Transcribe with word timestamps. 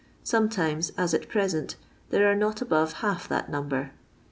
Sometimes, 0.23 0.89
as 0.97 1.13
at 1.13 1.29
present, 1.29 1.75
there 2.09 2.25
are 2.25 2.33
not 2.35 2.59
above 2.59 2.91
half 3.05 3.29
the 3.29 3.45
number. 3.47 3.91